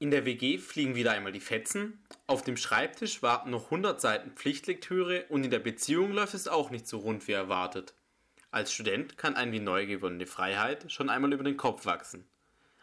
In 0.00 0.10
der 0.10 0.24
WG 0.24 0.56
fliegen 0.56 0.94
wieder 0.94 1.12
einmal 1.12 1.30
die 1.30 1.40
Fetzen, 1.40 2.02
auf 2.26 2.40
dem 2.42 2.56
Schreibtisch 2.56 3.22
warten 3.22 3.50
noch 3.50 3.66
100 3.66 4.00
Seiten 4.00 4.30
Pflichtlektüre 4.30 5.26
und 5.28 5.44
in 5.44 5.50
der 5.50 5.58
Beziehung 5.58 6.12
läuft 6.12 6.32
es 6.32 6.48
auch 6.48 6.70
nicht 6.70 6.88
so 6.88 7.00
rund 7.00 7.28
wie 7.28 7.32
erwartet. 7.32 7.92
Als 8.50 8.72
Student 8.72 9.18
kann 9.18 9.36
einem 9.36 9.52
die 9.52 9.60
neu 9.60 9.84
gewonnene 9.84 10.24
Freiheit 10.26 10.90
schon 10.90 11.10
einmal 11.10 11.34
über 11.34 11.44
den 11.44 11.58
Kopf 11.58 11.84
wachsen. 11.84 12.26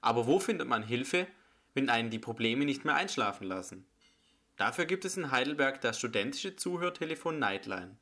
Aber 0.00 0.26
wo 0.26 0.38
findet 0.38 0.66
man 0.68 0.82
Hilfe, 0.82 1.26
wenn 1.74 1.90
einen 1.90 2.08
die 2.08 2.18
Probleme 2.18 2.64
nicht 2.64 2.86
mehr 2.86 2.94
einschlafen 2.94 3.46
lassen? 3.46 3.86
Dafür 4.56 4.86
gibt 4.86 5.04
es 5.04 5.18
in 5.18 5.30
Heidelberg 5.30 5.82
das 5.82 5.98
studentische 5.98 6.56
Zuhörtelefon 6.56 7.38
Nightline. 7.38 7.98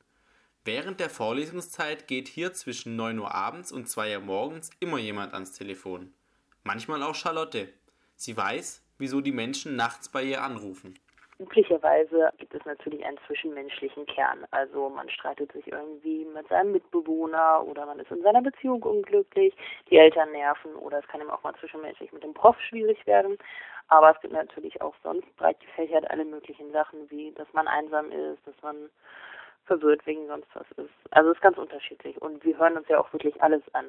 Während 0.64 1.00
der 1.00 1.10
Vorlesungszeit 1.10 2.06
geht 2.06 2.28
hier 2.28 2.52
zwischen 2.52 2.94
9 2.94 3.18
Uhr 3.18 3.34
abends 3.34 3.72
und 3.72 3.88
2 3.88 4.18
Uhr 4.18 4.24
morgens 4.24 4.70
immer 4.78 4.98
jemand 4.98 5.34
ans 5.34 5.50
Telefon. 5.50 6.14
Manchmal 6.62 7.02
auch 7.02 7.16
Charlotte. 7.16 7.72
Sie 8.14 8.36
weiß, 8.36 8.84
wieso 9.00 9.20
die 9.20 9.32
Menschen 9.32 9.76
nachts 9.76 10.08
bei 10.08 10.22
ihr 10.22 10.42
anrufen. 10.42 10.98
Üblicherweise 11.40 12.30
gibt 12.36 12.54
es 12.54 12.62
natürlich 12.66 13.02
einen 13.02 13.16
zwischenmenschlichen 13.26 14.04
Kern. 14.04 14.46
Also 14.50 14.90
man 14.90 15.08
streitet 15.08 15.50
sich 15.52 15.72
irgendwie 15.72 16.26
mit 16.26 16.46
seinem 16.48 16.72
Mitbewohner 16.72 17.64
oder 17.66 17.86
man 17.86 17.98
ist 17.98 18.10
in 18.10 18.20
seiner 18.20 18.42
Beziehung 18.42 18.82
unglücklich, 18.82 19.54
die 19.88 19.96
Eltern 19.96 20.32
nerven 20.32 20.74
oder 20.74 20.98
es 20.98 21.08
kann 21.08 21.22
ihm 21.22 21.30
auch 21.30 21.42
mal 21.42 21.54
zwischenmenschlich 21.54 22.12
mit 22.12 22.22
dem 22.22 22.34
Prof 22.34 22.60
schwierig 22.60 23.06
werden. 23.06 23.38
Aber 23.88 24.10
es 24.14 24.20
gibt 24.20 24.34
natürlich 24.34 24.82
auch 24.82 24.94
sonst 25.02 25.34
breit 25.36 25.58
gefächert 25.60 26.10
alle 26.10 26.26
möglichen 26.26 26.70
Sachen, 26.72 27.10
wie 27.10 27.32
dass 27.32 27.50
man 27.54 27.66
einsam 27.66 28.12
ist, 28.12 28.46
dass 28.46 28.60
man 28.62 28.90
verwirrt 29.64 30.04
wegen 30.06 30.26
sonst 30.26 30.48
was 30.52 30.70
ist. 30.72 30.92
Also 31.10 31.30
es 31.30 31.36
ist 31.36 31.42
ganz 31.42 31.56
unterschiedlich 31.56 32.20
und 32.20 32.44
wir 32.44 32.58
hören 32.58 32.76
uns 32.76 32.88
ja 32.88 33.00
auch 33.00 33.10
wirklich 33.14 33.42
alles 33.42 33.62
an. 33.72 33.86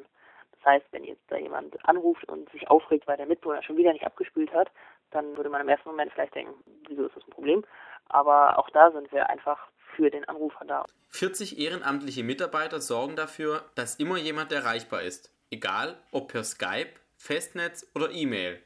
Das 0.53 0.73
heißt, 0.73 0.85
wenn 0.91 1.03
jetzt 1.03 1.23
da 1.27 1.37
jemand 1.37 1.77
anruft 1.87 2.29
und 2.29 2.49
sich 2.51 2.69
aufregt, 2.69 3.07
weil 3.07 3.17
der 3.17 3.25
Mitbewohner 3.25 3.63
schon 3.63 3.77
wieder 3.77 3.91
nicht 3.91 4.05
abgespült 4.05 4.53
hat, 4.53 4.71
dann 5.11 5.37
würde 5.37 5.49
man 5.49 5.61
im 5.61 5.69
ersten 5.69 5.89
Moment 5.89 6.11
vielleicht 6.13 6.35
denken, 6.35 6.55
wieso 6.87 7.05
ist 7.05 7.15
das 7.15 7.23
ein 7.25 7.31
Problem? 7.31 7.63
Aber 8.09 8.57
auch 8.57 8.69
da 8.71 8.91
sind 8.91 9.11
wir 9.11 9.29
einfach 9.29 9.59
für 9.95 10.09
den 10.09 10.27
Anrufer 10.27 10.65
da. 10.65 10.85
40 11.09 11.59
ehrenamtliche 11.59 12.23
Mitarbeiter 12.23 12.81
sorgen 12.81 13.15
dafür, 13.15 13.65
dass 13.75 13.95
immer 13.95 14.17
jemand 14.17 14.51
erreichbar 14.51 15.01
ist. 15.01 15.31
Egal 15.49 15.97
ob 16.11 16.29
per 16.29 16.43
Skype, 16.43 16.91
Festnetz 17.17 17.89
oder 17.93 18.11
E-Mail. 18.11 18.61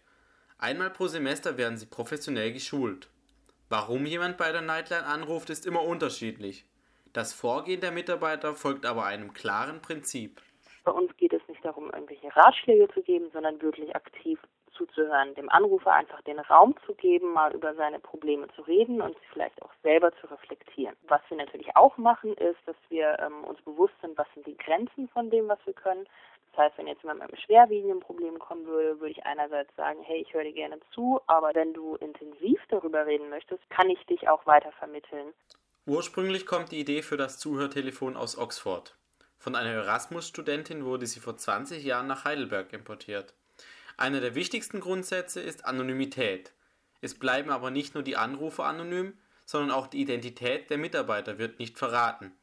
Einmal 0.57 0.89
pro 0.91 1.07
Semester 1.07 1.57
werden 1.57 1.77
sie 1.77 1.87
professionell 1.87 2.53
geschult. 2.53 3.09
Warum 3.69 4.05
jemand 4.05 4.37
bei 4.37 4.51
der 4.51 4.61
Nightline 4.61 5.05
anruft, 5.05 5.49
ist 5.49 5.65
immer 5.65 5.83
unterschiedlich. 5.83 6.65
Das 7.13 7.33
Vorgehen 7.33 7.81
der 7.81 7.91
Mitarbeiter 7.91 8.53
folgt 8.53 8.85
aber 8.85 9.05
einem 9.05 9.33
klaren 9.33 9.81
Prinzip. 9.81 10.41
Bei 10.83 10.91
uns 10.91 11.15
geht 11.17 11.33
es 11.33 11.41
nicht 11.47 11.65
darum, 11.65 11.89
irgendwelche 11.91 12.33
Ratschläge 12.35 12.87
zu 12.93 13.01
geben, 13.01 13.29
sondern 13.33 13.61
wirklich 13.61 13.95
aktiv 13.95 14.39
zuzuhören, 14.77 15.35
dem 15.35 15.49
Anrufer 15.49 15.93
einfach 15.93 16.21
den 16.21 16.39
Raum 16.39 16.75
zu 16.85 16.93
geben, 16.93 17.33
mal 17.33 17.53
über 17.53 17.73
seine 17.75 17.99
Probleme 17.99 18.47
zu 18.55 18.61
reden 18.61 19.01
und 19.01 19.15
sie 19.15 19.25
vielleicht 19.33 19.61
auch 19.61 19.71
selber 19.83 20.11
zu 20.19 20.27
reflektieren. 20.27 20.95
Was 21.07 21.21
wir 21.29 21.37
natürlich 21.37 21.75
auch 21.75 21.97
machen, 21.97 22.33
ist, 22.35 22.59
dass 22.65 22.75
wir 22.89 23.17
ähm, 23.19 23.43
uns 23.43 23.61
bewusst 23.61 23.93
sind, 24.01 24.17
was 24.17 24.27
sind 24.33 24.45
die 24.47 24.57
Grenzen 24.57 25.07
von 25.09 25.29
dem, 25.29 25.47
was 25.47 25.59
wir 25.65 25.73
können. 25.73 26.05
Das 26.51 26.65
heißt, 26.65 26.77
wenn 26.77 26.87
jetzt 26.87 27.01
jemand 27.01 27.19
mit 27.19 27.29
einem 27.29 27.41
schwerwiegenden 27.41 27.99
Problem 27.99 28.39
kommen 28.39 28.65
würde, 28.65 28.99
würde 28.99 29.11
ich 29.11 29.25
einerseits 29.25 29.75
sagen, 29.75 29.99
hey, 30.03 30.21
ich 30.21 30.33
höre 30.33 30.43
dir 30.43 30.53
gerne 30.53 30.79
zu, 30.93 31.19
aber 31.27 31.51
wenn 31.53 31.73
du 31.73 31.95
intensiv 31.95 32.61
darüber 32.69 33.05
reden 33.05 33.29
möchtest, 33.29 33.69
kann 33.69 33.89
ich 33.89 34.05
dich 34.05 34.29
auch 34.29 34.45
weiter 34.45 34.71
vermitteln. 34.73 35.33
Ursprünglich 35.85 36.45
kommt 36.45 36.71
die 36.71 36.79
Idee 36.79 37.01
für 37.01 37.17
das 37.17 37.37
Zuhörtelefon 37.39 38.15
aus 38.15 38.37
Oxford. 38.37 38.95
Von 39.37 39.55
einer 39.55 39.71
Erasmus-Studentin 39.71 40.85
wurde 40.85 41.05
sie 41.05 41.19
vor 41.19 41.37
20 41.37 41.83
Jahren 41.83 42.07
nach 42.07 42.25
Heidelberg 42.25 42.73
importiert. 42.73 43.33
Einer 43.97 44.19
der 44.19 44.35
wichtigsten 44.35 44.81
Grundsätze 44.81 45.39
ist 45.39 45.65
Anonymität. 45.65 46.53
Es 47.01 47.17
bleiben 47.17 47.49
aber 47.49 47.71
nicht 47.71 47.93
nur 47.93 48.03
die 48.03 48.17
Anrufer 48.17 48.65
anonym, 48.65 49.17
sondern 49.45 49.71
auch 49.71 49.87
die 49.87 50.01
Identität 50.01 50.69
der 50.69 50.77
Mitarbeiter 50.77 51.37
wird 51.37 51.59
nicht 51.59 51.77
verraten. 51.77 52.37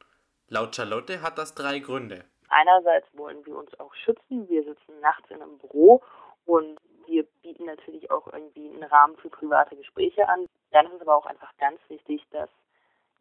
Laut 0.47 0.75
Charlotte 0.75 1.21
hat 1.21 1.37
das 1.37 1.53
drei 1.53 1.79
Gründe. 1.79 2.25
Einerseits 2.49 3.07
wollen 3.13 3.45
wir 3.45 3.55
uns 3.57 3.79
auch 3.79 3.93
schützen. 3.93 4.47
Wir 4.49 4.63
sitzen 4.63 4.99
nachts 5.01 5.29
in 5.29 5.41
einem 5.41 5.57
Büro 5.59 6.01
und 6.45 6.79
wir 7.07 7.23
bieten 7.41 7.65
natürlich 7.65 8.09
auch 8.09 8.27
irgendwie 8.27 8.69
einen 8.69 8.83
Rahmen 8.83 9.15
für 9.17 9.29
private 9.29 9.75
Gespräche 9.75 10.27
an. 10.27 10.47
Dann 10.71 10.87
ist 10.87 10.93
es 10.93 11.01
aber 11.01 11.15
auch 11.15 11.25
einfach 11.25 11.51
ganz 11.57 11.79
wichtig, 11.89 12.23
dass 12.31 12.49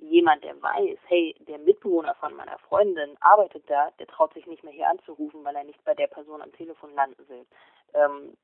jemand, 0.03 0.45
der 0.45 0.61
weiß, 0.61 0.99
hey, 1.07 1.35
der 1.49 1.59
Mitbewohner 1.59 2.15
von 2.17 2.35
meiner 2.35 2.59
Freundin 2.59 3.17
arbeitet 3.21 3.69
da, 3.69 3.91
der 3.99 4.07
traut 4.07 4.35
sich 4.35 4.47
nicht 4.47 4.65
mehr 4.65 4.73
hier 4.73 4.89
anzurufen, 4.89 5.45
weil 5.45 5.57
er 5.57 5.65
nicht 5.65 5.83
bei 5.85 5.95
der 5.95 6.07
Person 6.07 6.43
am 6.43 6.53
Telefon 6.53 6.95
landen 6.95 7.29
will. 7.29 7.47
Ähm, 7.95 8.37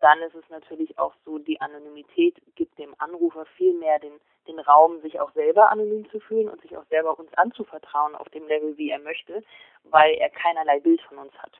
dann 0.00 0.20
ist 0.22 0.34
es 0.34 0.48
natürlich 0.50 0.98
auch 0.98 1.14
so, 1.24 1.38
die 1.38 1.60
Anonymität 1.60 2.36
gibt 2.56 2.78
dem 2.78 2.94
Anrufer 2.98 3.46
viel 3.56 3.72
mehr 3.74 3.98
den, 4.00 4.20
den 4.48 4.58
Raum, 4.58 5.00
sich 5.00 5.20
auch 5.20 5.32
selber 5.32 5.70
anonym 5.70 6.08
zu 6.10 6.18
fühlen 6.20 6.48
und 6.48 6.60
sich 6.62 6.76
auch 6.76 6.84
selber 6.86 7.18
uns 7.18 7.32
anzuvertrauen 7.34 8.16
auf 8.16 8.28
dem 8.30 8.46
Level, 8.48 8.76
wie 8.76 8.90
er 8.90 8.98
möchte, 8.98 9.44
weil 9.84 10.14
er 10.14 10.30
keinerlei 10.30 10.80
Bild 10.80 11.00
von 11.02 11.18
uns 11.18 11.32
hat. 11.34 11.50